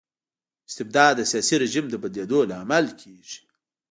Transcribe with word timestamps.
استبداد 0.69 1.11
د 1.17 1.21
سياسي 1.31 1.55
رژيم 1.63 1.85
د 1.89 1.95
بدلیدو 2.03 2.39
لامل 2.51 2.85
کيږي. 3.01 3.39